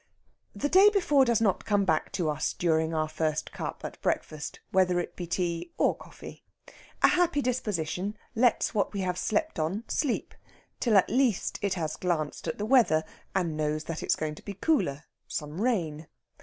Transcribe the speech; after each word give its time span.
The 0.55 0.67
day 0.67 0.89
before 0.89 1.25
does 1.25 1.41
not 1.41 1.63
come 1.63 1.85
back 1.85 2.11
to 2.13 2.27
us 2.27 2.53
during 2.53 2.91
our 2.91 3.07
first 3.07 3.51
cup 3.51 3.85
at 3.85 4.01
breakfast, 4.01 4.59
whether 4.71 4.99
it 4.99 5.15
be 5.15 5.27
tea 5.27 5.73
or 5.77 5.93
coffee. 5.95 6.43
A 7.03 7.09
happy 7.09 7.39
disposition 7.39 8.17
lets 8.33 8.73
what 8.73 8.93
we 8.93 9.01
have 9.01 9.15
slept 9.19 9.59
on 9.59 9.83
sleep, 9.87 10.33
till 10.79 10.97
at 10.97 11.11
least 11.11 11.59
it 11.61 11.75
has 11.75 11.97
glanced 11.97 12.47
at 12.47 12.57
the 12.57 12.65
weather, 12.65 13.03
and 13.35 13.55
knows 13.55 13.83
that 13.83 14.01
it 14.01 14.07
is 14.07 14.15
going 14.15 14.33
to 14.33 14.43
be 14.43 14.55
cooler, 14.55 15.03
some 15.27 15.61
rain. 15.61 16.07